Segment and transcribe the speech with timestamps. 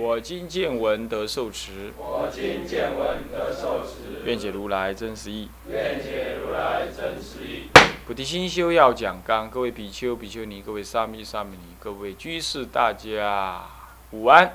[0.00, 1.92] 我今见闻得受持。
[1.96, 4.22] 我今见闻得受持。
[4.24, 5.48] 愿解如来真实义。
[5.68, 7.68] 愿解如来真实义。
[8.06, 13.64] 菩提心修要讲纲，各位比丘、比丘尼，各位沙弥、沙弥尼，各位居士，大家
[14.12, 14.52] 午安。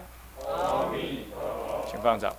[0.48, 1.86] 阿弥陀佛。
[1.92, 2.34] 请放掌。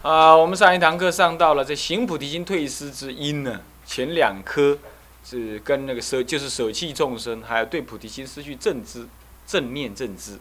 [0.00, 4.78] 啊，我们上一堂课上到了这行菩提心退失之因呢，前两科
[5.22, 9.06] 是跟那个舍，就是舍弃众生，还有对菩提心失去正知、
[9.46, 10.38] 正念正知，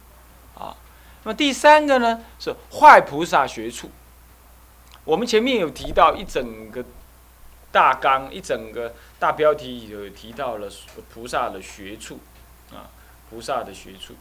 [0.59, 0.75] 啊，
[1.23, 3.91] 那么第三个呢是坏菩萨学处。
[5.03, 6.83] 我们前面有提到一整个
[7.72, 10.69] 大纲，一整个大标题有提到了
[11.14, 12.19] 菩萨的学处，
[12.72, 12.89] 啊，
[13.30, 14.16] 菩萨的学处，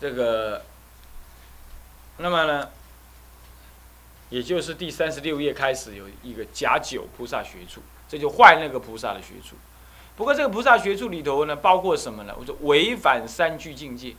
[0.00, 0.64] 这个。
[2.20, 2.68] 那么呢，
[4.28, 9.54] 也就是第三十六页开始有一个假酒菩萨学处，这就坏那个菩萨的学处。
[10.18, 12.34] 不过这个菩萨学处里头呢，包括什么呢？
[12.36, 14.16] 我说违反三具境界，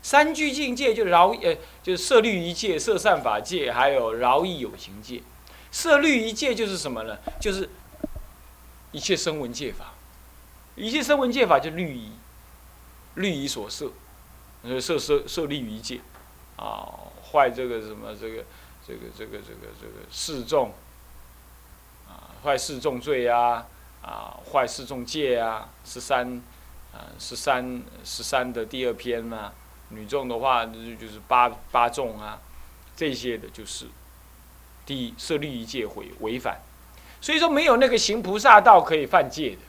[0.00, 5.22] 三具境界就饶呃，就是摄律仪界、摄善法界，还有饶益有情界。
[5.70, 7.18] 摄律仪界就是什么呢？
[7.38, 7.68] 就是
[8.92, 9.92] 一切声闻界法，
[10.74, 12.12] 一切声闻界法就律仪，
[13.16, 13.92] 律仪所摄，
[14.62, 16.00] 呃，摄摄摄律仪界，
[16.56, 16.88] 啊。
[17.30, 18.44] 坏这个什么这个
[18.86, 20.70] 这个这个这个这个示众
[22.06, 23.66] 啊，坏示众罪啊
[24.02, 26.42] 啊，坏示众戒啊，十三
[26.92, 29.52] 啊十三十三的第二篇嘛，
[29.88, 32.38] 女众的话就就是八八众啊，
[32.94, 33.86] 这些的就是
[34.84, 36.60] 第一设律仪戒毁违反，
[37.20, 39.62] 所以说没有那个行菩萨道可以犯戒的，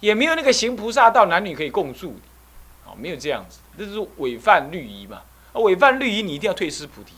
[0.00, 5.22] 也没有那个行菩萨道男女可以共住的，啊，没有这样子，这是违犯律仪嘛。
[5.54, 7.14] 违犯律仪，你一定要退失菩提。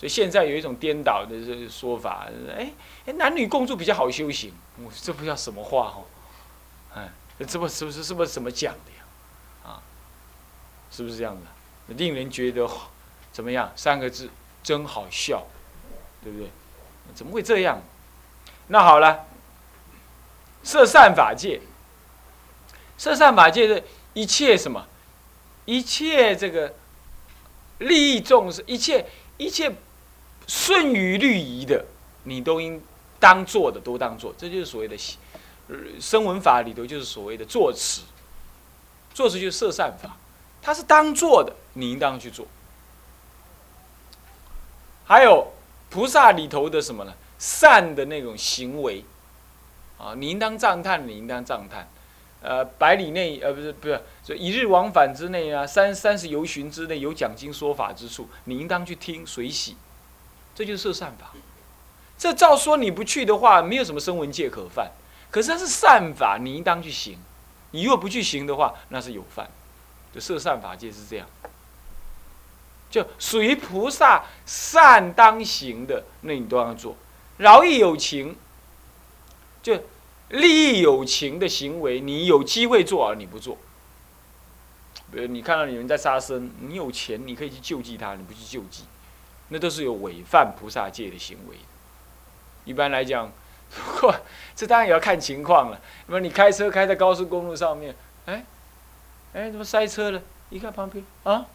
[0.00, 2.72] 所以现在有一种颠倒的这说法，哎
[3.04, 4.50] 哎，男女共住比较好修行，
[4.82, 6.04] 我这不叫什么话哦，
[6.94, 7.10] 哎，
[7.46, 9.70] 这不是不是是不是怎么讲的呀？
[9.70, 9.82] 啊，
[10.90, 11.94] 是不是这样的？
[11.96, 12.66] 令人觉得
[13.30, 13.70] 怎么样？
[13.76, 14.30] 三个字，
[14.62, 15.46] 真好笑，
[16.24, 16.48] 对不对？
[17.14, 17.82] 怎么会这样？
[18.68, 19.26] 那好了，
[20.64, 21.60] 设善法界，
[22.96, 23.84] 设善法界的
[24.14, 24.86] 一切什么？
[25.66, 26.74] 一切这个
[27.80, 29.06] 利益众生，一切
[29.36, 29.70] 一切
[30.50, 31.84] 顺于律仪的，
[32.24, 32.82] 你都应
[33.20, 34.96] 当做的都当做，这就是所谓的
[36.00, 38.00] 声闻法里头就是所谓的作持，
[39.14, 40.16] 作持就是摄善法，
[40.60, 42.48] 它是当做的，你应当去做。
[45.04, 45.52] 还有
[45.88, 47.14] 菩萨里头的什么呢？
[47.38, 49.04] 善的那种行为
[49.98, 51.88] 啊，你应当赞叹，你应当赞叹。
[52.42, 59.76] 呃，百里内，呃，不是，不是，就一日往返之内啊，三三十游巡之内有讲经说法之处，你应当去听随喜，
[60.60, 61.32] 这就是摄善法。
[62.18, 64.90] 这照说你不去的话，没有什么声闻戒可犯。
[65.30, 67.18] 可是它是善法，你应当去行。
[67.70, 69.48] 你若不去行的话，那是有犯。
[70.14, 71.26] 就摄善法界是这样，
[72.90, 76.94] 就属于菩萨善当行的，那你都要做。
[77.38, 78.36] 饶益有情，
[79.62, 79.82] 就。
[80.28, 83.58] 利益有情的行为，你有机会做而你不做。
[85.10, 88.84] 比如你看到有人在杀生，你有钱你可以去救济他，你不去救济，
[89.50, 91.56] 那都是有违犯菩萨戒的行为。
[92.64, 93.30] 一般来讲，
[93.70, 94.14] 不过
[94.56, 95.80] 这当然也要看情况了。
[96.06, 97.94] 那么你开车开在高速公路上面，
[98.26, 98.44] 哎，
[99.34, 100.20] 哎，怎么塞车了？
[100.48, 101.46] 一看旁边啊。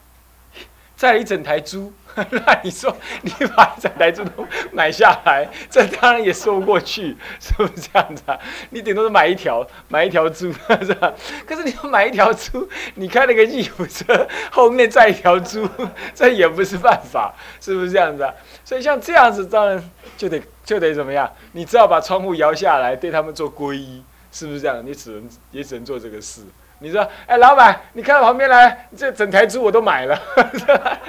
[1.05, 1.93] 带了一整台猪，
[2.31, 8.35] 那你说你把一整台猪都买下来，这当然也说不过去， 是不是这样子啊？
[8.71, 10.51] 你顶多是买一条，买一条猪，
[10.81, 11.13] 是吧？
[11.45, 15.69] 可是你要买一条猪，你开了个吉普车，后面载一条猪，
[16.15, 17.31] 这也不是办法，
[17.61, 18.33] 是不是这样子啊？
[18.63, 21.31] 所以像这样子，当然就得就得怎么样？
[21.51, 24.83] 你只好把窗户摇下来，对他们做皈依，是不是这样？
[24.83, 26.41] 你只能也只能做这个事。
[26.79, 30.19] 你说，哎，老板，你看到旁边来，这整台猪我都买了，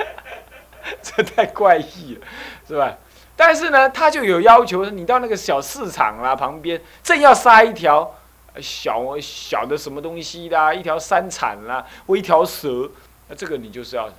[1.02, 2.26] 这太怪异了，
[2.66, 2.96] 是吧？
[3.34, 8.14] 但是呢，他就有要求，你到那个小市场啦旁边，正要杀一条
[8.60, 12.90] 小小的什么东西啦，一条山产啦，或一条蛇，
[13.28, 14.16] 那这个你就是要什么？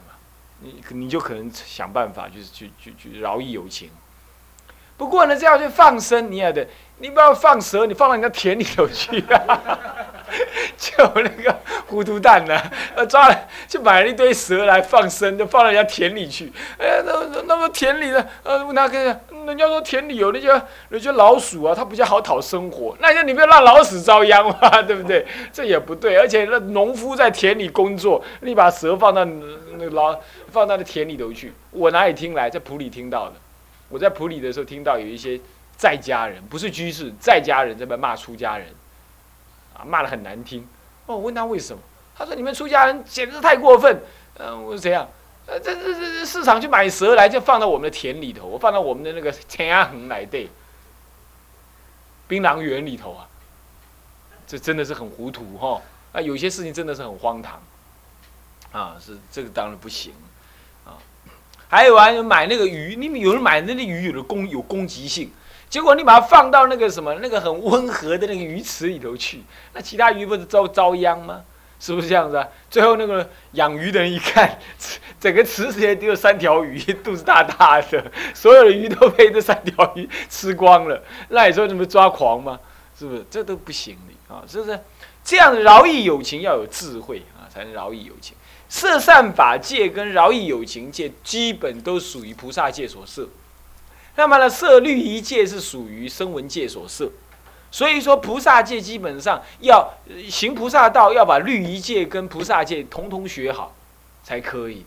[0.59, 3.89] 你你就可能想办法，就是去去去饶益有情。
[4.97, 6.67] 不过呢，这样去放生，你也得，
[6.99, 9.79] 你不要放蛇，你放到人家田里头去啊。
[10.77, 11.55] 就那个
[11.87, 12.59] 糊涂蛋呢，
[12.95, 16.51] 呃，抓了就买了一堆蛇来放生，就放到人家田里去。
[16.77, 19.01] 哎，那那那么田里的，呃，问他看，
[19.45, 22.95] 人家说田里有那些那些老鼠啊，它比较好讨生活。
[22.99, 25.25] 那就你不要让老鼠遭殃嘛， 对不对？
[25.53, 26.17] 这也不对。
[26.17, 30.19] 而且那农夫在田里工作，你把蛇放到那老
[30.51, 32.49] 放到那田里头去，我哪里听来？
[32.49, 33.35] 在普里听到的。
[33.89, 35.39] 我在普里的时候听到有一些
[35.77, 38.67] 在家人，不是居士，在家人在边骂出家人。
[39.73, 40.67] 啊，骂的很难听。
[41.05, 41.79] 哦，我问他为什么？
[42.15, 44.01] 他说：“你们出家人简直太过分。”
[44.39, 45.07] 嗯，我说怎样？
[45.45, 50.49] 呃，这这这市场去买蛇来，就放到我们的田里头，我放到我们的那个田鸭横来对，
[52.27, 53.27] 槟榔园里头啊。
[54.47, 55.81] 这真的是很糊涂哈！
[56.13, 57.61] 啊，有些事情真的是很荒唐。
[58.71, 60.11] 啊，是这个当然不行。
[60.85, 60.97] 啊，
[61.69, 65.31] 还有啊，买那个鱼，你们有人买那个鱼有的攻有攻击性。
[65.69, 69.43] 结果你把它放到那个什么那个很温和的那个鱼池里头去，
[69.73, 71.41] 那其他鱼不是遭遭殃吗？
[71.79, 72.47] 是不是这样子啊？
[72.71, 74.57] 最后那个养鱼的人一看，
[75.19, 81.03] 整个池子里只有三条鱼，肚子大大的，所有的鱼都被这三条鱼吃光了。
[81.29, 82.59] 那你说怎么抓狂吗？
[82.97, 83.23] 是不是？
[83.29, 84.41] 这都不行的啊！
[84.47, 84.79] 是不是？
[85.23, 88.35] 这样饶益有情要有智慧啊，才能饶益有情。
[88.69, 93.29] 设善法界跟饶益有情界，基本都属于菩萨界所设。
[94.17, 97.09] 那么呢，色律仪界是属于声闻界所设，
[97.69, 99.93] 所以说菩萨界基本上要
[100.27, 103.75] 行菩萨道，要把律仪界跟菩萨界统统学好
[104.23, 104.83] 才可以，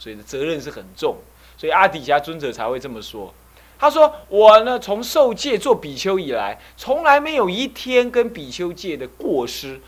[0.00, 1.16] 所以责任是很重，
[1.56, 3.32] 所以阿底峡尊者才会这么说。
[3.78, 9.80] 他说：“我呢，从受戒做比丘以来，从来没有一天跟比丘戒的过失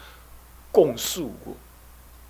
[0.71, 1.55] 共诉过，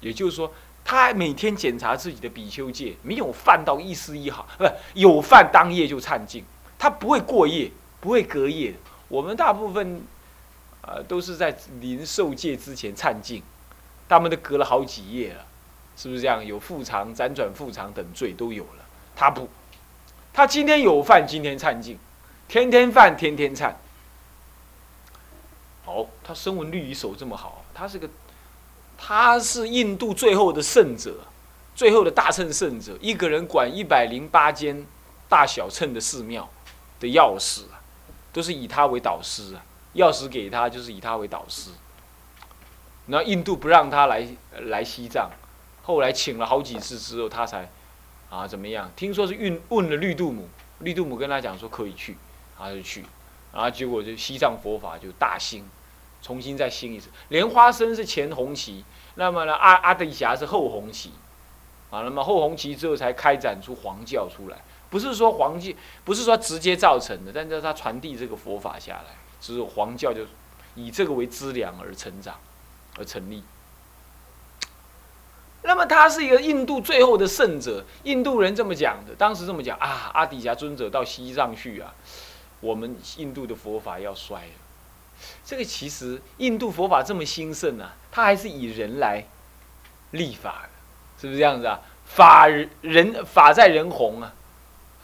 [0.01, 0.51] 也就是说。”
[0.87, 6.45] 他每天检查自己的比丘戒，没有犯到一丝一毫，不有犯当夜就忏尽。
[6.85, 8.75] 他不会过夜，不会隔夜。
[9.09, 10.03] 我们大部分，
[10.83, 13.43] 呃，都是在临受戒之前忏尽，
[14.07, 15.47] 他们都隔了好几夜了，
[15.97, 16.45] 是不是这样？
[16.45, 18.85] 有复偿、辗转复偿等罪都有了。
[19.17, 19.49] 他不，
[20.31, 21.99] 他今天有犯，今天忏尽，
[22.49, 23.73] 天天犯，天天忏。
[25.87, 28.07] 好，他声闻律仪守这么好，他是个。
[28.99, 31.19] 他是印度最后的圣者，
[31.75, 34.85] 最后的大乘圣者，一个人管一百零八间
[35.31, 36.47] 大小乘的寺庙
[37.05, 37.81] 的钥匙啊，
[38.33, 39.63] 都是以他为导师啊，
[39.95, 41.71] 钥匙给他就是以他为导师。
[43.07, 44.27] 那印度不让他来
[44.63, 45.31] 来西藏，
[45.83, 47.71] 后来请了好几次之后，他才
[48.31, 48.91] 啊怎么样？
[48.97, 50.49] 听说是运问了绿度母，
[50.79, 52.17] 绿度母跟他讲说可以去，
[52.59, 53.05] 他就去，
[53.53, 55.69] 然后结果就西藏佛法就大兴。
[56.23, 58.83] 重新再兴一次，莲花生是前红旗，
[59.17, 61.11] 那么呢阿阿底峡是后红旗，
[61.91, 64.57] 啊，那么后红旗之后才开展出黄教出来，
[64.95, 65.73] 不是说黄教
[66.05, 70.25] 不是说直接造成的，但是他传递这个佛法下来，只有黄教就
[70.77, 72.39] 以这个为资粮而成长
[72.97, 73.43] 而成立。
[75.65, 81.93] 那么他是一个印度最后的圣者，印度人这么讲的，当时这么讲啊，阿底峡尊者到西藏去啊，
[82.61, 85.27] 我们印度的佛法要衰了。
[85.45, 89.25] 这个其实印度佛法这么兴盛啊，它还是以人来
[90.13, 90.69] 立法的，
[91.21, 91.81] 是不是这样子啊？
[92.05, 94.33] 法人法在人红啊，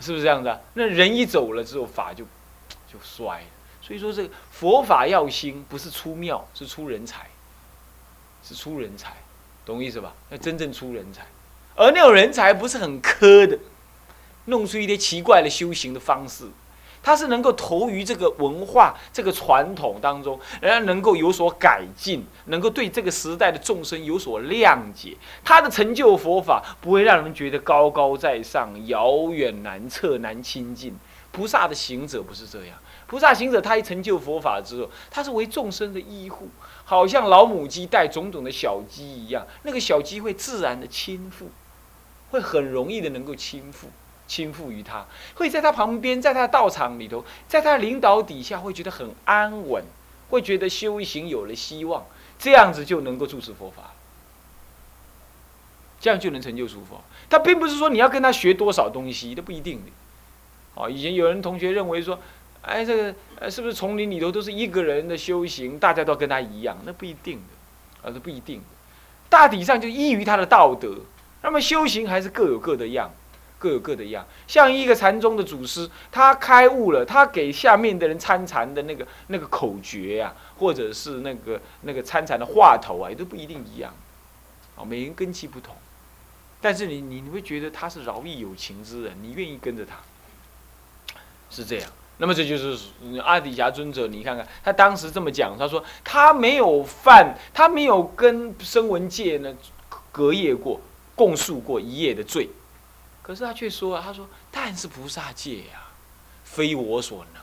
[0.01, 0.59] 是不是这样子啊？
[0.75, 2.25] 那人一走了之后，法就
[2.91, 3.47] 就衰了。
[3.83, 7.29] 所以说这个佛法要兴，不是出庙，是出人才，
[8.43, 9.17] 是出人才，
[9.65, 10.15] 懂我意思吧？
[10.31, 11.27] 要真正出人才，
[11.75, 13.59] 而那种人才不是很苛的，
[14.47, 16.49] 弄出一些奇怪的修行的方式。
[17.03, 25.17] 他是能够投于这个文化、这个传统当中，然后能够有所改进，能够对这个时代的众生有所谅解。
[25.43, 30.95] 他的成就佛法不会让人觉得高高在上、遥远难测、难亲近。
[31.33, 32.77] 菩萨的行者不是这样，
[33.07, 36.49] 菩萨行者他一成就佛法之后，他是为众生的医护，
[36.85, 41.51] 好像老母鸡带种种的小鸡一样，那个小鸡会自然的亲附，
[42.33, 43.91] 会很容易的能够亲附。
[44.31, 49.83] 倾覆于他，会在他旁边，在他的道场里头，在他领导底下，会觉得很安稳，
[50.29, 52.07] 会觉得修行有了希望，
[52.39, 53.91] 这样子就能够住持佛法，
[55.99, 57.03] 这样就能成就诸佛。
[57.29, 59.91] 他并不是说你要跟他学多少东西，都不一定的。
[60.77, 62.21] 哦，以前有人同学认为说，
[62.63, 66.79] 哎，这个呃，是不是丛林里头都是一个人的修行，大家都跟他一样？
[66.85, 68.65] 那不一定的，啊，是不一定的。
[69.29, 71.01] 大体上就依于他的道德，
[71.43, 73.11] 那么修行还是各有各的样。
[73.61, 83.95] 各有各的样，像一个禅宗的祖师，他开悟了，他给下面的人参禅的那个那个口诀呀，或者是那个那个参禅的话头啊，也都不一定一样，
[84.77, 85.77] 啊，每人根基不同，
[86.63, 89.97] 但是你你你会觉得他是饶益有情之人，你愿意跟着他，
[91.51, 92.79] 是这样，那么这就是
[93.23, 99.55] 阿底峡尊者，你看看他当时这么讲，他说他没有犯，他没有跟声闻界呢
[100.11, 100.81] 隔夜过、
[101.15, 102.49] 共诉过一夜的罪，
[103.23, 105.89] 可是他却说，他说但是菩萨戒呀，
[106.45, 107.43] 非我所能。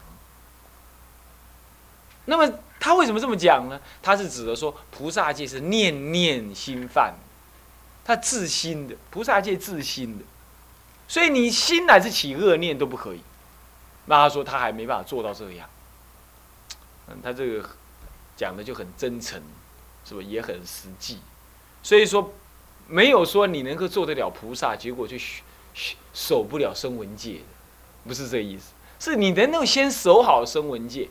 [2.26, 3.80] 那么他为什么这么讲呢？
[4.02, 7.14] 他是指的说菩萨戒是念念心犯，
[8.04, 10.26] 他自心的菩萨戒自心的，
[11.08, 13.22] 所以你心乃是起恶念都不可以。
[14.08, 15.70] 那他说他还没办法做到这样，
[17.08, 17.70] 嗯，他这个
[18.36, 19.42] 讲的就很真诚，
[20.04, 21.20] 是不也很实际？
[21.82, 22.34] 所以说
[22.88, 25.18] 没有说你能够做得了菩萨，结果就
[26.14, 31.10] 守不了声闻戒的，不是这意思，是你能够先守好声闻戒，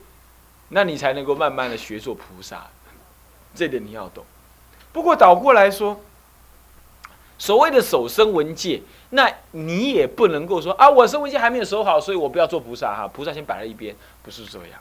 [0.71, 2.67] 那你才能够慢慢的学做菩萨，
[3.55, 4.25] 这点你要懂。
[4.93, 6.01] 不过倒过来说，
[7.39, 8.83] 所谓的守声闻戒。
[9.11, 13.07] 那你也不能够说啊，我声闻戒还没有守好，所以我不要做菩萨哈。
[13.07, 13.95] 菩萨先摆在一边，
[14.25, 14.81] 不是这样。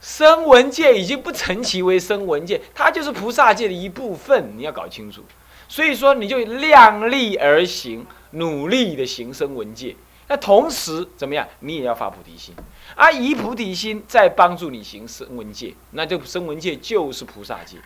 [0.00, 5.22] 声闻界已经不成其为声闻界，它就是菩萨界的一部分，你要搞清楚。
[5.68, 9.96] 所以说，你就量力而行，努力的行生文戒。
[10.28, 11.46] 那同时怎么样？
[11.60, 12.54] 你也要发菩提心，
[12.96, 17.76] 啊，以菩提心再帮助你行生文戒，那就声闻戒就是菩萨戒，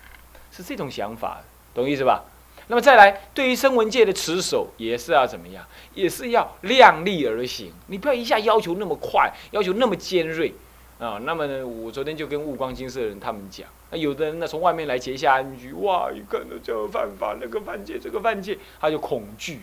[0.50, 1.42] 是这种想法，
[1.74, 2.24] 懂意思吧？
[2.68, 5.62] 那么再来，对于生文界的持守，也是要怎么样？
[5.92, 7.72] 也是要量力而行。
[7.88, 10.54] 你不要一下要求那么快，要求那么尖锐
[11.00, 11.18] 啊。
[11.24, 19.62] 那么呢，我昨天就跟悟光金色的人他们讲，那有的人呢从外面来结下安居，哇，一看到这个犯法，那个犯戒，这个犯戒，他就恐惧，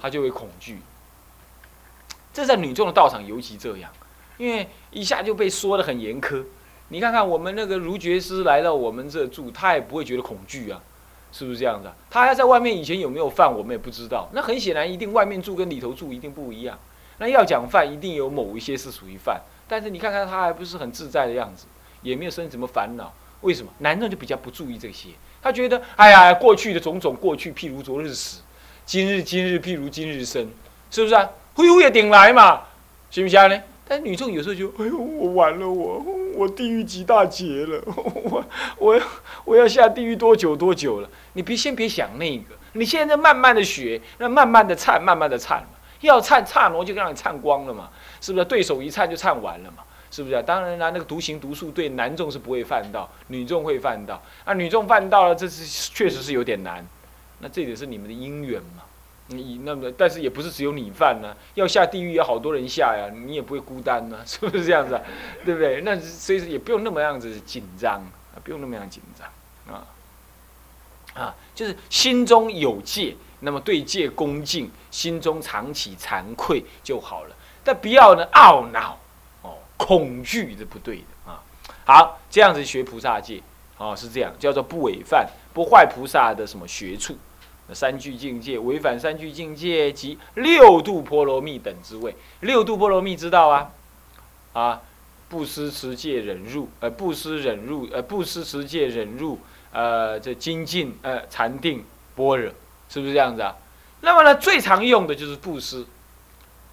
[0.00, 0.78] 他就会恐惧。
[2.32, 3.92] 这在女众的道场尤其这样，
[4.38, 6.42] 因为一下就被说的很严苛。
[6.88, 10.82] 你看看我们那个如觉师来到我们这住，他也不会觉得恐惧啊。
[11.36, 11.90] 是不是这样子？
[12.10, 14.28] 他要在外面以前有没有犯，我们也不知道。
[14.32, 16.78] 那很显然，一定外面住跟里头住一定不一样。
[17.18, 19.40] 那要讲犯，一定有某一些是属于犯。
[19.68, 21.66] 但是你看看他还不是很自在的样子，
[22.02, 23.12] 也没有生什么烦恼。
[23.40, 23.70] 为什么？
[23.78, 25.10] 男人就比较不注意这些。
[25.42, 28.40] 他觉得，哎呀，过去的种种过去，譬如昨日死；
[28.86, 30.48] 今日今日，譬如今日生，
[30.90, 31.28] 是不是啊？
[31.54, 32.62] 恢复也顶来嘛，
[33.10, 33.62] 行不行呢？
[33.86, 36.02] 但女众有时候就，哎呦，我完了，我
[36.34, 37.82] 我地狱几大劫了，
[38.24, 38.44] 我
[38.78, 39.06] 我要
[39.44, 41.08] 我要下地狱多久多久了？
[41.34, 45.66] 你别先别想那个，你现在慢慢的学，那慢慢的忏，慢慢的忏嘛，
[46.00, 47.90] 要忏忏罗就让你忏光了嘛，
[48.24, 48.44] 是不是？
[48.46, 50.40] 对手一颤就颤完了嘛，是不是啊？
[50.40, 56.86] 当然啦，那个独行独数对男众是不会犯到，女众会犯到，啊，女众犯到了，这是确实是有点难，
[57.40, 58.82] 那这也是你们的姻缘嘛。
[59.26, 65.02] 你那么，但是也不是只有你犯呢，要下地狱有好多人下呀，你也不会孤单呢， 是不是这样子啊？
[65.44, 65.80] 对不对？
[65.82, 67.94] 那所以也不用那么样子紧张
[68.34, 69.86] 啊，不用那么样紧张啊，
[71.14, 77.33] 啊，就是心中有戒，那么对戒恭敬，心中常起惭愧就好了，
[77.64, 78.98] 但不要呢懊恼
[79.42, 81.42] 哦，恐惧是不对的啊。
[81.84, 83.42] 好，这样子学菩萨戒，
[83.78, 87.16] 哦，是这样，叫做不违犯，不坏菩萨的什么学处。
[87.72, 93.70] 三具境界违反三具境界及六度波罗蜜等之位，六度波罗蜜知道啊？
[94.52, 94.82] 啊，
[95.30, 99.38] 布施持戒忍辱，呃，布施忍辱，呃，布施持戒忍辱，
[99.72, 101.82] 呃，这精进，呃，禅定
[102.14, 102.52] 般若，
[102.90, 103.56] 是不是这样子啊？
[104.02, 105.86] 那么呢，最常用的就是布施，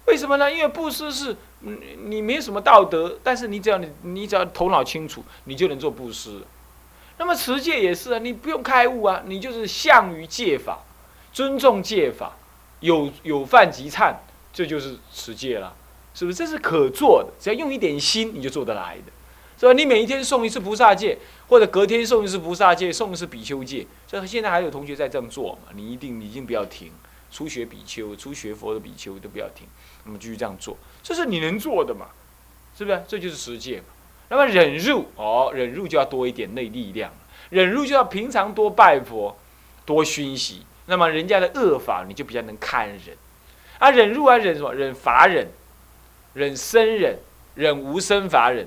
[0.06, 0.52] 为什么呢？
[0.52, 6.42] 因为布施是，你没什么道德，但是你只要你你只要头脑清楚，你就能做布施。
[7.18, 10.80] 那么持戒也是啊，你不用开悟啊，你就是向于戒法，
[11.32, 12.36] 尊重戒法，
[12.80, 14.14] 有有犯即忏，
[14.52, 15.76] 这就是持戒了，
[16.14, 16.36] 是不是？
[16.36, 19.12] 这是可做的，只要用一点心，你就做得来的，
[19.60, 19.72] 是吧？
[19.72, 21.16] 你每一天诵一次菩萨戒，
[21.48, 25.68] 或者隔天诵一次菩萨戒，诵一次比丘戒，所以现在还有同学在这样做嘛？
[25.76, 26.90] 你一定一定不要停，
[27.30, 29.68] 初学比丘、初学佛的比丘都不要停，
[30.04, 32.06] 那么继续这样做，这是你能做的嘛？
[32.76, 33.02] 是不是？
[33.06, 33.84] 这就是实践嘛。
[34.28, 37.12] 那么忍辱哦，忍辱就要多一点内力量，
[37.50, 39.36] 忍辱就要平常多拜佛，
[39.84, 40.64] 多熏习。
[40.86, 43.16] 那么人家的恶法，你就比较能看忍。
[43.78, 44.74] 啊，忍辱啊，忍什么？
[44.74, 45.46] 忍法忍，
[46.34, 47.18] 忍生忍，
[47.54, 48.66] 忍无生法忍。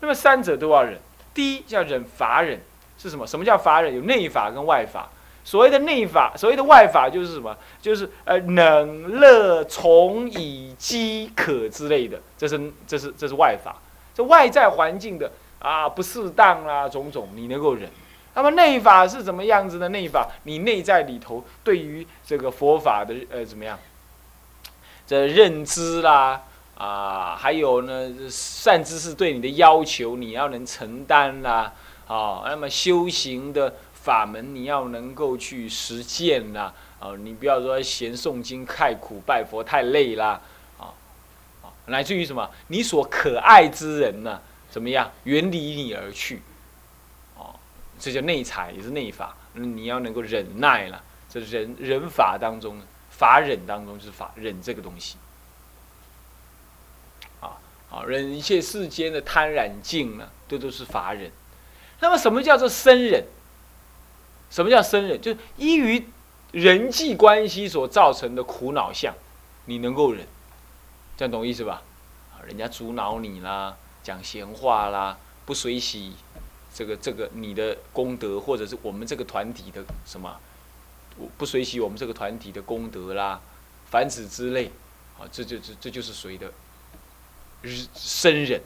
[0.00, 0.98] 那么三者都要忍。
[1.34, 2.60] 第一叫忍法忍，
[2.96, 3.26] 是什么？
[3.26, 3.94] 什么叫法忍？
[3.94, 5.10] 有内法跟外法。
[5.44, 7.56] 所谓的内法，所谓的外法就是什么？
[7.80, 13.76] 就是呃，冷热从以饥渴之类的，这是这是这是外法。
[14.14, 17.88] 这外在环境的啊不适当啊种种，你能够忍。
[18.34, 19.88] 那么内法是怎么样子的？
[19.88, 23.78] 内法，你内在里头对于这个佛法的呃怎么样？
[25.06, 26.42] 这认知啦
[26.76, 31.72] 啊，还有呢善知识对你的要求，你要能承担啦
[32.06, 32.42] 啊。
[32.46, 37.12] 那么修行的法门，你要能够去实践啦啊。
[37.18, 40.40] 你不要说嫌诵经太苦，拜佛太累啦。
[40.78, 40.94] 啊，
[41.62, 42.50] 啊乃至于什么？
[42.68, 44.40] 你所可爱之人呢？
[44.70, 45.10] 怎么样？
[45.24, 46.40] 远离你而去，
[47.36, 47.58] 哦，
[47.98, 49.36] 这叫内财，也是内法。
[49.54, 52.80] 你要能够忍耐了，这忍忍法当中，
[53.10, 55.16] 法忍当中就是法忍这个东西。
[57.40, 61.32] 啊，好，忍一切世间的贪染境呢，这都是法忍。
[61.98, 63.24] 那么，什么叫做生忍？
[64.50, 65.20] 什么叫生忍？
[65.20, 66.04] 就是依于
[66.52, 69.14] 人际关系所造成的苦恼相，
[69.64, 70.26] 你能够忍，
[71.16, 71.82] 这样懂意思吧？
[72.34, 73.76] 啊，人家阻挠你啦。
[74.02, 76.14] 讲闲话啦，不随喜
[76.74, 80.40] 这个这个你的功德，或者是我们这个团体的什么，
[81.36, 83.38] 不随喜我们这个团体的功德啦，
[83.90, 84.72] 凡此之类，
[85.18, 86.50] 啊，这就这这就是谁的
[87.94, 88.58] 生忍，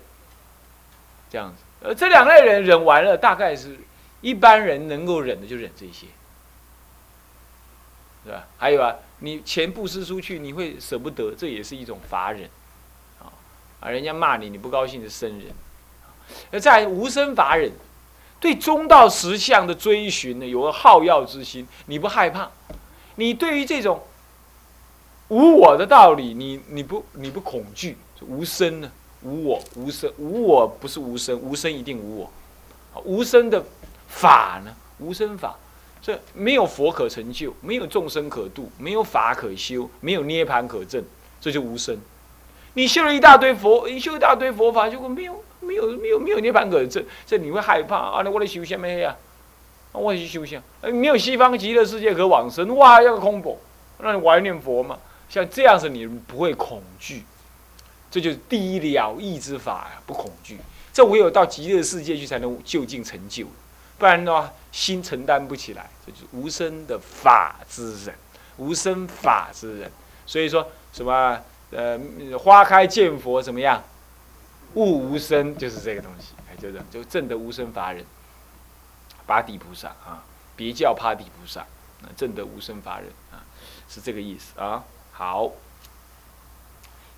[1.29, 3.77] 这样子，呃，这两类人忍完了，大概是
[4.25, 6.07] 一般人能够忍的就忍这些，
[8.25, 8.49] 是吧？
[8.57, 12.49] 还有啊，你钱布施出去，你会舍不得，这也是一种法忍。
[13.21, 13.29] 啊，
[13.81, 15.49] 啊人家骂你，你不高兴是生人。
[16.51, 17.71] 而在无生法忍，
[18.41, 22.51] 对中道实相的追寻呢，有个好药之心，你不害怕。
[23.17, 24.03] 你对于这种
[25.29, 28.91] 无我的道理，你你不你不恐惧，无生呢？
[29.21, 32.33] 无我无生，无我不是无生，无生一定无我。
[33.03, 33.61] 无生的
[34.09, 34.75] 法呢？
[34.99, 35.57] 无生法，
[36.01, 41.03] 这没有佛可成就，没有众生可度，没有法可修，没有涅盘可证，
[41.41, 41.99] 这就无生。
[42.75, 48.23] 你修了一大堆佛，你修一大堆佛法，结果没有没有没有没有涅槃可证，这你会害怕啊！
[48.25, 49.17] 那我来修什么呀？
[49.93, 53.61] 我去修行，没有西方极乐世界可往生，哇，要空怖，
[53.99, 54.99] 那你怀念佛嘛？
[55.29, 57.23] 像这样子，你不会恐惧，
[58.11, 60.59] 这就是第一了义之法呀，不恐惧。
[60.93, 63.47] 这唯有到极乐世界去才能就近成就，
[63.99, 65.89] 不然的话，心承担不起来。
[66.05, 68.15] 这就是无生的法之人，
[68.57, 69.91] 无生法之人。
[70.27, 71.41] 所以说什么？
[71.71, 71.99] 呃，
[72.39, 73.83] 花开见佛怎么样？
[74.75, 78.05] 悟无生就是这个东西，哎，就是就证得无生法忍，
[79.27, 80.23] 八地菩萨啊，
[80.55, 81.67] 别叫八地菩萨，
[82.17, 83.43] 正得无生法忍啊，
[83.89, 84.85] 是这个意思啊。
[85.11, 85.51] 好，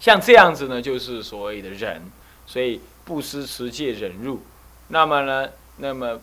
[0.00, 2.00] 像这样子呢，就是所谓的忍，
[2.46, 4.42] 所以不失持戒忍辱，
[4.88, 6.18] 那么呢，那么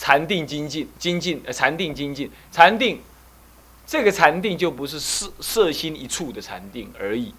[0.00, 3.02] 禅定精进，精进呃禅定精进，禅定
[3.86, 7.34] 这个禅定就不是色色心一处的禅定而已。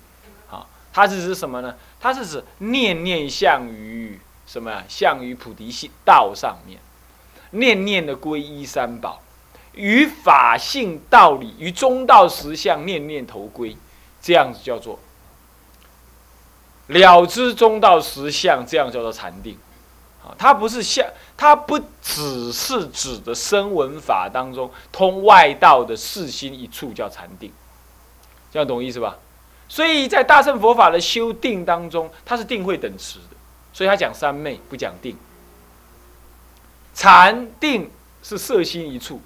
[0.47, 1.76] 啊它是指什么呢？
[2.00, 4.84] 它是指念念向于什么？
[4.88, 6.80] 向于菩提心道上面，
[7.50, 9.24] 念念的皈依三宝，
[9.74, 13.76] 于法性道理，于中道实相念念头归，
[14.21, 15.00] 这样子叫做
[16.86, 19.58] 了知中道实相，这样叫做禅定。
[20.24, 21.06] 啊，它不是像，
[21.36, 27.52] 它不只是指的声闻法当中通外道的四心一处叫禅定，
[28.52, 29.18] 这样懂意思吧？
[29.68, 33.38] 所以在大乘佛法的修定当中，它是定慧等持的，
[33.72, 35.16] 所以他讲三昧不讲定。
[36.94, 37.90] 禅定
[38.22, 39.22] 是色心一处，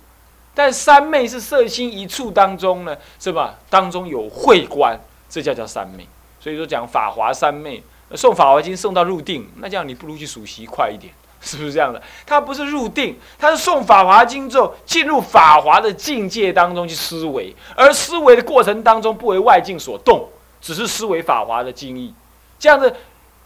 [0.54, 3.56] 但三昧是色心一处当中呢，是吧？
[3.72, 6.08] 当中有慧观，这叫叫三昧。
[6.40, 7.82] 所以说讲法华三昧，
[8.13, 12.02] 送法华经送到入定，那这样你不如去数习快一点， 是不是这样的？
[12.26, 20.30] 他不是入定，他是送法华经之后进入法华的境界当中去思维，而思维的过程当中不为外境所动。
[20.62, 22.12] 只是思维法华的精义，
[22.58, 22.91] 这样子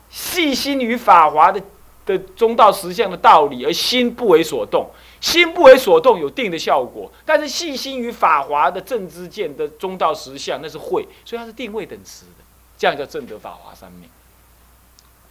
[0.09, 1.61] 细心于法华的
[2.05, 7.11] 的中道实相的道理，而心不为所动，心不为所动有定的效果。
[7.25, 12.43] 但是细心于法华的正知见的中道实相，那是慧，所以它是定位等持的，
[12.77, 14.07] 这样叫正得法华三昧。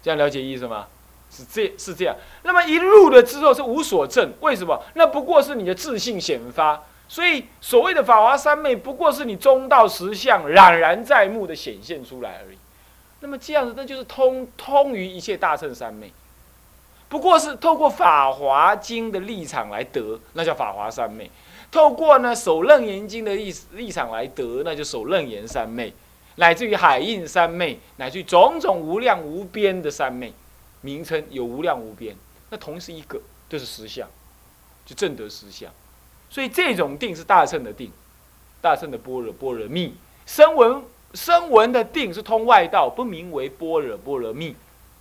[0.09, 0.87] 这样了解意思吗？
[1.31, 2.17] 是这是这样。
[2.43, 4.83] 那么一入了之后是无所证，为什么？
[4.95, 6.83] 那不过是你的自信显发。
[7.07, 12.57] 所以，所谓的法华三昧，不过是你中道实相冉然在目的显现出来而已。
[13.21, 16.11] 那么这样子，那就是通通于一切大乘三昧，
[17.11, 21.27] 不过是透过法华经的立场来得，那叫法华三昧；
[21.71, 25.91] 透过呢首楞严经的立立场来得，那就首楞严三昧；
[26.39, 30.33] 乃至于海印三昧，乃至于种种无量无边的三昧，
[30.81, 32.17] 名称有无量无边，
[32.51, 34.09] 那同是一个，就是实相，
[34.87, 35.69] 就正得实相。
[36.31, 37.91] 所以这种定是大乘的定，
[38.61, 39.95] 大乘的般若波罗蜜。
[40.27, 40.83] 声闻
[41.15, 44.55] 声闻的定是通外道，不名为般若波罗蜜，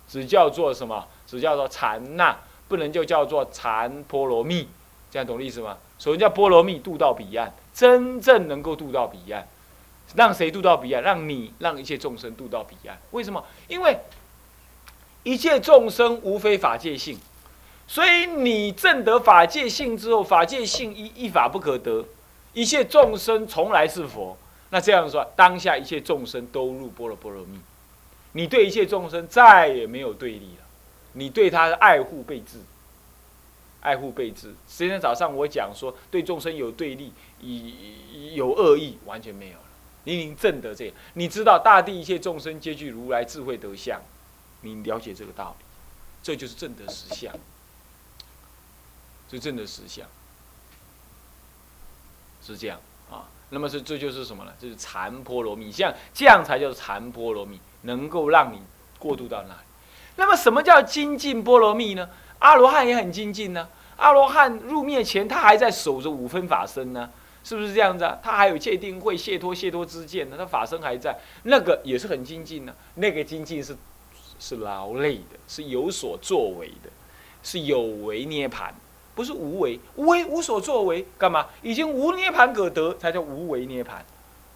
[0.08, 1.06] 只叫做什么？
[1.26, 4.66] 只叫做禅那，不能就叫做禅波罗蜜。
[5.10, 5.78] 这样懂意思吗？
[5.98, 9.46] 所谓叫波罗蜜，渡到彼岸，真正能够渡到彼岸，
[10.14, 11.02] 让谁渡到彼岸？
[11.02, 12.98] 让你，让一切众生渡到彼岸。
[13.10, 13.44] 为什么？
[13.68, 13.98] 因为
[15.22, 17.18] 一切众生无非法界性。
[17.86, 22.04] 所以你证得法界性之后，法界性一一法不可得，
[22.52, 24.36] 一切众生从来是佛。
[24.70, 27.58] 那这样说，当下一切众生都入波罗波罗蜜。
[28.32, 30.66] 你对一切众生再也没有对立了，
[31.14, 32.58] 你对他的爱护备至，
[33.80, 34.54] 爱护备至。
[34.66, 39.67] 今天早上我讲说，对众生有对立，以有恶意，完全没有了。
[40.04, 44.00] 你已经证得这样，你知道大地一切众生皆具如来智慧德相，
[44.62, 45.64] 你了解这个道理，
[46.22, 47.34] 这就是正得实相，
[49.28, 50.06] 这正得实相，
[52.42, 52.80] 是这样
[53.10, 53.28] 啊。
[53.50, 54.52] 那么是这就是什么呢？
[54.60, 58.60] 这是禅波罗蜜，像这样才叫禅波罗蜜，能够让你
[58.98, 59.60] 过渡到那里。
[60.16, 62.08] 那么什么叫精进波罗蜜呢？
[62.40, 63.68] 阿罗汉也很精进呢。
[63.96, 67.10] 阿罗汉入灭前，他还在守着五分法身呢，
[67.48, 68.18] 是不是这样子啊？
[68.22, 72.74] 他还有戒定慧、解脱、解脱之见呢，他法身还在，那个也是很精进呢。
[72.96, 73.74] 那个精进是
[74.38, 76.90] 是劳累的，是有所作为的，
[77.42, 78.74] 是有为涅盘。
[79.14, 81.46] 不是无为，无为无所作为，干嘛？
[81.62, 84.04] 已经无涅盘可得，才叫无为涅盘，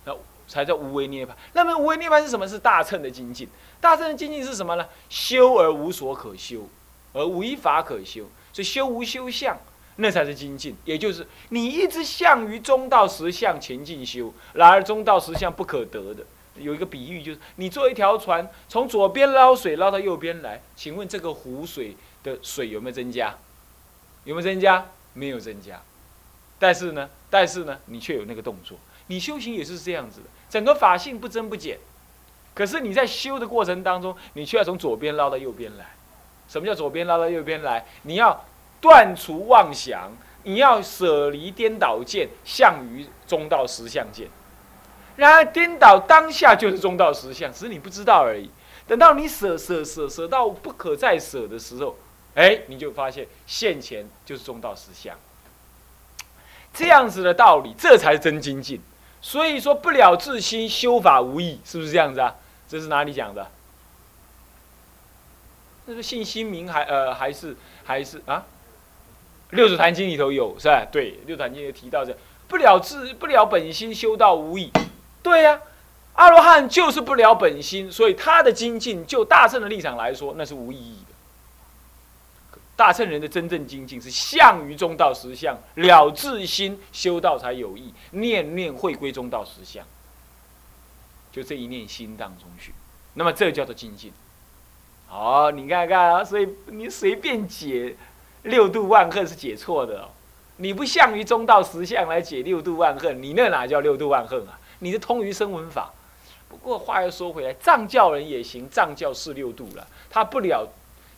[0.05, 0.15] 那
[0.47, 1.35] 才叫无为涅盘。
[1.55, 2.47] 那么无为涅盘是什么？
[2.47, 3.49] 是大乘的精进。
[3.81, 4.87] 大乘的精进是什么呢？
[5.09, 6.69] 修而无所可修，
[7.15, 9.59] 而无一法可修，所以修无修相，
[9.97, 10.77] 那才是精进。
[10.85, 16.25] 也就是你一直向于中道实相前进修，然而中道实相不可得的。
[16.57, 23.39] 有一个比喻，就是你坐一条船，从左边捞水捞到右边来，请问这个湖水的水有没有增加？
[24.25, 24.87] 有没有增加？
[25.15, 25.83] 没有增加，
[26.59, 28.79] 但是呢，但是呢，你却有那个动作。
[29.09, 31.79] 你修行也是这样子的，整个法性不增不减。
[32.55, 35.85] 可是你在修的过程当中，你却要从左边捞到右边来。
[36.49, 37.85] 什么叫左边捞到右边来？
[38.05, 38.43] 你要
[38.83, 40.11] 断除妄想，
[40.43, 44.29] 你要舍离颠倒见，向于中道实相见。
[45.17, 48.51] 然而颠倒当下就是中道实相，只是你不知道而已。
[48.87, 51.97] 等到你舍舍舍舍到不可再舍的时候。
[52.35, 55.15] 哎，你就发现现前就是中道实相，
[56.73, 58.81] 这样子的道理，这才是真精进。
[59.21, 62.35] 所以说，不了自心，修法无益，是不是这样子啊？
[62.67, 63.51] 这是哪里讲的？
[65.85, 68.47] 那是信心明还呃还是还是啊？
[69.53, 70.85] 六祖坛经里头有是吧？
[70.93, 72.15] 对，六祖坛经也提到这
[72.49, 74.71] 不了自不了本心，修道无益。
[75.23, 75.61] 对呀，
[76.15, 82.59] 阿罗汉就是不了本心，所以他的精进，就大圣的立场来说，那是无意义的。
[82.75, 89.87] 大圣人的真正精进是向于中道实相，了自心修道才有益，念念会归中道实相，
[91.31, 92.73] 就这一念心当中去，
[93.15, 94.13] 那么这叫做精进。
[95.07, 97.95] 好，你看看啊，所以你随便解
[98.43, 100.09] 六度万恨是解错的哦。
[100.57, 104.59] 你不向于中道实相来解六度万恨，你那哪叫六度万恨啊？
[104.81, 105.93] 你是通于声闻法。
[106.49, 110.69] 不过话又说回来，藏教人也行，藏教是六度了，他不了。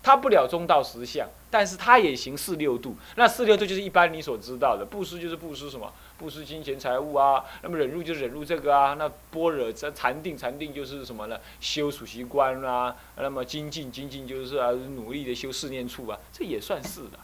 [0.05, 2.95] 他不了中道实相，但是他也行四六度。
[3.17, 5.91] 那四六度就是一般你所知道的，布施就是布施什么？
[6.19, 7.43] 布施金钱财物啊。
[7.63, 8.95] 那么忍辱就忍辱这个啊。
[8.99, 11.41] 那般若这禅定，禅定就是什么呢？
[11.59, 12.95] 修属习观啊。
[13.17, 17.19] 那么精进，精进就是啊，努力的修四念处啊，这也算是的。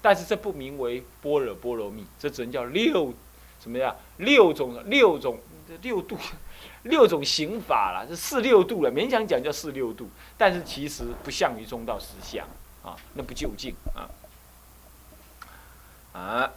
[0.00, 3.12] 但是这不名为般若波罗蜜，这只能叫六，
[3.60, 3.94] 什么呀？
[4.16, 5.38] 六种六种
[5.82, 6.16] 六度。
[6.88, 12.46] 六种刑法了，是四六度了，勉强讲叫四六度，但是其实不像于中道实相
[12.82, 14.10] 啊，那不究竟啊
[16.12, 16.50] 啊。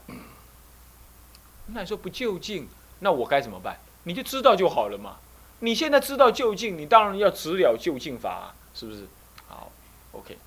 [1.67, 2.67] 那你说不究竟，
[3.00, 3.80] 那我该怎么办？
[4.04, 5.17] 你就知道就好了嘛。
[5.60, 9.06] 你现在知道究竟，你当然要直了究竟法，啊是不是？
[9.48, 9.72] 好
[10.12, 10.38] ，OK。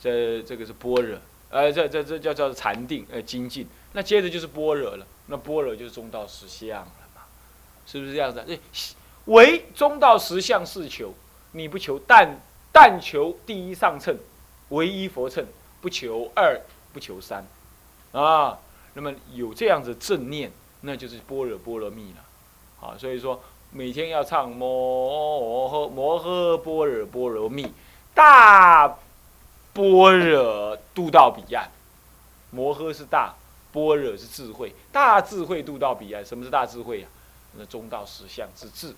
[0.00, 1.18] 这这个是般若，
[1.50, 3.66] 呃，这这这叫叫禅定，呃，精进。
[3.92, 6.92] 那接着就是般若了，那般若就是中道实相了。
[7.86, 8.44] 是不是这样子？
[9.26, 11.12] 唯中道实相是求，
[11.52, 12.38] 你不求，但
[12.72, 14.16] 但求第一上乘，
[14.68, 15.44] 唯一佛乘，
[15.80, 16.60] 不求二，
[16.92, 17.44] 不求三，
[18.12, 18.58] 啊，
[18.94, 27.72] 那么有这样子正念，那就是般若波罗蜜了，啊，所以说每天要唱摩诃摩诃般若波罗蜜，
[28.14, 28.86] 大
[29.72, 31.68] 般若渡到彼岸，
[32.50, 33.34] 摩诃是大，
[33.72, 37.08] 般若是智慧，大智慧渡到彼岸，什么是大智慧呀？
[37.58, 38.94] 那中道实相之智，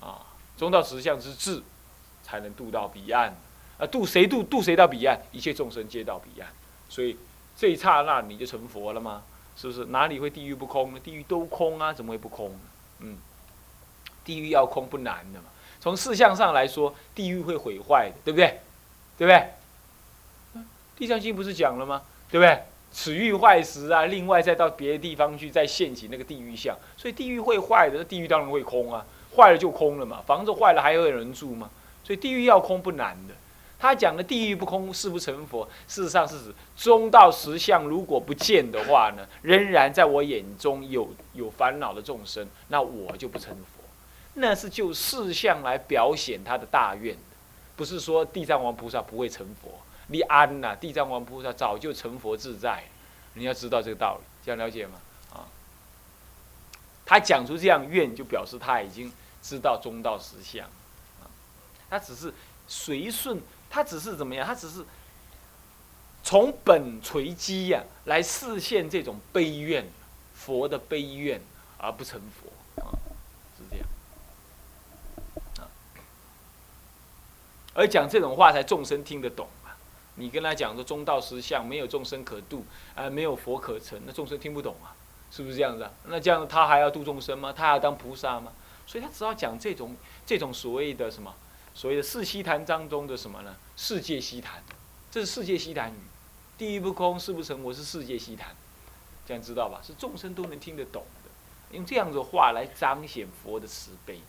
[0.00, 0.26] 啊，
[0.56, 1.62] 中道实相之智，
[2.22, 3.34] 才能渡到彼岸。
[3.78, 4.42] 啊，渡谁渡？
[4.42, 5.18] 渡谁到彼岸？
[5.32, 6.50] 一切众生皆到彼岸。
[6.88, 7.16] 所以
[7.56, 9.22] 这一刹那你就成佛了吗？
[9.56, 9.86] 是不是？
[9.86, 11.00] 哪里会地狱不空呢？
[11.00, 12.54] 地狱都空啊，怎么会不空？
[12.98, 13.16] 嗯，
[14.24, 15.46] 地狱要空不难的嘛。
[15.80, 18.60] 从事相上来说，地狱会毁坏的，对不对？
[19.16, 20.62] 对不对？
[20.96, 22.02] 地藏经不是讲了吗？
[22.30, 22.62] 对不对？
[22.92, 29.04] 此欲坏时啊，另外再到别的地方去再现起那个地狱相，所以地狱会坏的，那地狱当然会空啊，
[29.36, 31.70] 坏了就空了嘛，房子坏了还会有人住吗？
[32.02, 33.34] 所以地狱要空不难的。
[33.78, 43.82] 他讲的地狱不空誓不成佛，事实上是指中道实相如果不见的话呢，仍然在我眼中有有烦恼的众生，那我就不成佛。
[44.34, 47.20] 那是就事相来表显他的大愿的，
[47.74, 49.70] 不是说地藏王菩萨不会成佛。
[50.12, 52.82] 你安呐，地藏王菩萨早就成佛自在，
[53.34, 55.00] 你要知道这个道理，这样了解吗？
[55.32, 55.46] 啊，
[57.06, 60.66] 他讲出这样愿，就表示他已经知道中道实相，
[61.20, 61.30] 啊，
[61.88, 62.34] 他只是
[62.66, 64.44] 随顺，他只是怎么样？
[64.44, 64.84] 他只是
[66.24, 69.88] 从本垂基呀来示现这种悲愿，
[70.34, 71.40] 佛的悲愿，
[71.78, 72.84] 而不成佛，
[73.56, 73.86] 是这样。
[77.72, 79.48] 而讲这种话，才众生听得懂。
[80.16, 84.94] 你跟他讲说中道实相，没有众生可度，啊，没有佛可成，那众生听不懂啊，
[85.30, 85.90] 是不是这样子啊？
[86.06, 87.52] 那这样他还要度众生吗？
[87.52, 88.52] 他还要当菩萨吗？
[88.86, 89.94] 所以他只要讲这种
[90.26, 91.34] 这种所谓的什么，
[91.74, 93.54] 所谓的四悉檀当中的什么呢？
[93.76, 94.62] 世界悉檀，
[95.10, 95.94] 这是世界悉檀语。
[96.58, 98.54] 地狱不空，誓不成，我是世界悉檀，
[99.24, 99.80] 这样知道吧？
[99.82, 104.20] 是众生都能听得懂的，用这样的话来彰显佛的慈悲。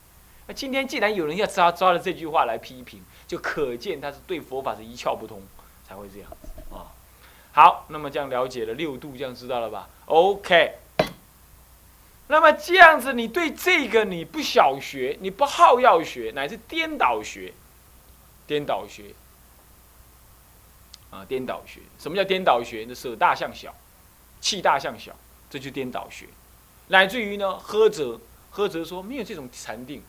[0.47, 5.41] 那今天既然有人要抓抓了这句话来批评，就可见他是对佛法是一窍不通，
[5.91, 6.87] 才会这样子啊。
[7.51, 10.75] 好，那么这样了解了六度，这样知道了吧？OK。
[12.27, 17.53] 那么这样子，你对这个你不小学，你不好要学，乃至颠倒学，
[18.47, 19.13] 颠倒学
[21.09, 21.81] 啊，颠倒学。
[21.99, 22.85] 什么叫颠倒学？
[22.87, 23.75] 那舍大向小，
[24.39, 25.13] 气大向小，
[25.49, 26.25] 这就颠倒学。
[26.87, 28.17] 乃至于呢，呵责
[28.51, 30.01] 呵责说没有这种禅定。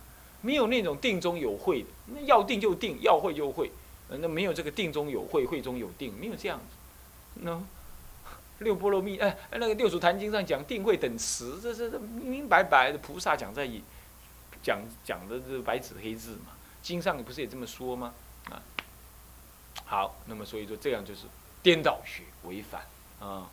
[0.44, 3.70] 没有那种定中有会的，那要定就定，要会就会，
[4.18, 6.76] 那没有这个定中有会，会中有定，没有这样子。
[7.42, 7.62] 那
[8.58, 13.68] 六波罗蜜，哎，那个六祖坛经上讲定慧等词，这这这明明白白的，菩萨讲在
[14.62, 18.14] 讲讲的这白纸黑字嘛，经上不是也这么说吗？
[18.50, 18.62] 啊，
[19.84, 21.22] 好，那么所以说这样就是
[21.62, 22.82] 颠倒学，违反
[23.20, 23.50] 啊。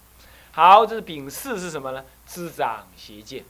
[0.52, 2.04] 好，这是丙四是什么呢？
[2.26, 3.44] 滋长邪见，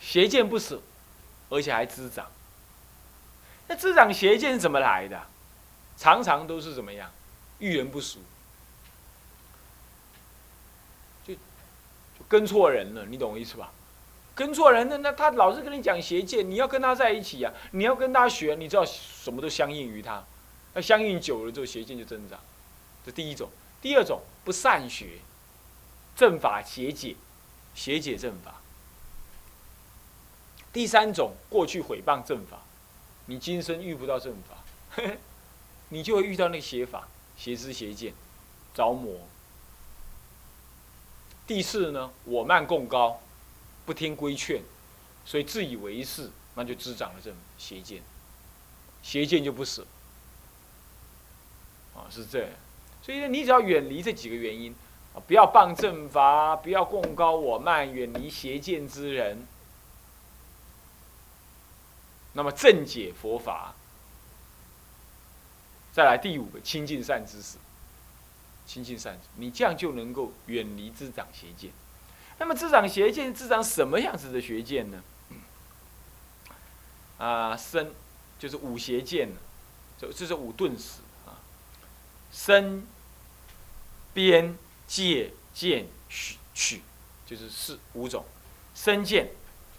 [0.00, 0.80] 邪见不舍。
[1.50, 2.30] 而且还滋长，
[3.68, 5.22] 那滋长邪见是怎么来的？
[5.96, 7.10] 常常都是怎么样？
[7.58, 8.20] 遇人不淑，
[11.26, 11.40] 就就
[12.28, 13.72] 跟错人了，你懂我意思吧？
[14.34, 20.22] 跟错人了，那他老是跟你讲邪见，你要跟他在一起呀，你要跟他学，你知道什么都相应于他，
[20.74, 22.38] 那相应久了之后，邪见就增长。
[23.04, 23.50] 这第一种，
[23.82, 25.18] 第二种不善学
[26.14, 27.16] 正法邪解，
[27.74, 28.54] 邪解正法。
[30.72, 32.58] 第三种，过去毁谤正法，
[33.28, 35.02] 你今生遇不到正法，
[35.90, 38.14] 你就会遇到那个邪法、邪知邪见，
[38.74, 39.20] 着魔。
[41.46, 43.20] 第四呢，我慢共高，
[43.84, 44.62] 不听规劝，
[45.26, 48.02] 所以自以为是，那就滋长了这邪见，
[49.02, 49.86] 邪见就不舍，
[51.94, 52.50] 啊，是这样。
[53.02, 54.74] 所以呢，你只要远离这几个原因，
[55.14, 59.46] 啊，不要谤正法，不要共高我慢，远离邪见之人。
[62.34, 63.74] 那么正解佛法，
[65.92, 67.56] 再来第五个亲近善知识，
[68.66, 71.72] 亲近善，你这样就能够远离滋长邪见。
[72.38, 75.02] 那么滋长邪见，滋长什么样子的邪见呢？
[77.18, 77.92] 啊，身
[78.38, 79.30] 就是五邪见
[79.98, 81.42] 这这是五顿死啊。
[82.30, 82.86] 身、
[84.14, 86.82] 边、界、见、取、取，
[87.26, 88.24] 就是四五种。
[88.76, 89.30] 身见，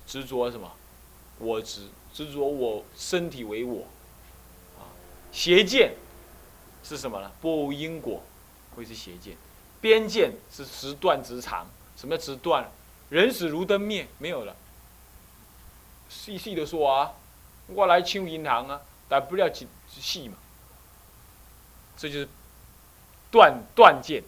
[0.05, 0.75] 执着什么？
[1.38, 1.88] 我执。
[2.13, 3.85] 执着我身体为我，
[4.77, 4.87] 啊，
[5.31, 5.93] 邪见
[6.83, 7.31] 是什么呢？
[7.39, 8.23] 不因果，
[8.75, 9.35] 会是邪见。
[9.81, 12.69] 边见是直断直长，什么叫直断？
[13.09, 14.55] 人死如灯灭，没有了。
[16.09, 17.13] 细细的说啊，
[17.67, 20.35] 我来清银行啊，但不了几细嘛。
[21.97, 22.27] 这就是
[23.31, 24.23] 断断见。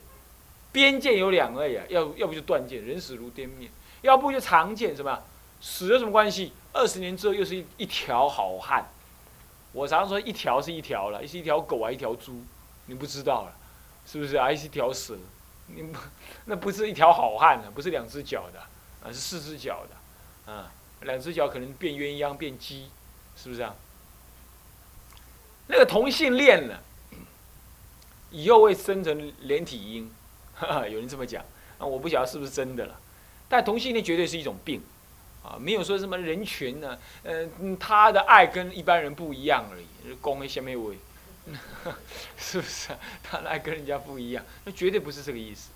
[0.71, 3.67] 边见有两类啊，要要不就断见，人死如灯灭；
[4.01, 5.21] 要不就长见，什么？
[5.61, 6.51] 死有什么关系？
[6.73, 8.85] 二十年之后又是一一条好汉，
[9.73, 12.43] 我常说一条是一条了，是一条狗啊，一条猪，
[12.87, 13.53] 你不知道了，
[14.05, 14.39] 是不是？
[14.39, 15.17] 还是一条蛇，
[15.67, 15.99] 你不
[16.45, 18.59] 那不是一条好汉呢，不是两只脚的，
[19.03, 19.85] 啊是四只脚
[20.45, 20.71] 的，啊
[21.01, 22.89] 两只脚可能变鸳鸯变鸡，
[23.35, 23.75] 是不是啊？
[25.67, 26.79] 那个同性恋呢，
[28.31, 30.11] 以后会生成连体婴，
[30.89, 31.43] 有人这么讲，
[31.77, 32.99] 啊我不晓得是不是真的了，
[33.49, 34.81] 但同性恋绝对是一种病。
[35.43, 40.97] 啊，没有说什么人群呢，嗯，他的爱跟一般人不一样而已，公下没位，
[42.37, 42.99] 是不是啊？
[43.23, 45.71] 他的爱跟人家不一样，那绝对不是这个意思。